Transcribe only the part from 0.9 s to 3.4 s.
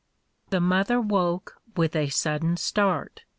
woke with a sudden start.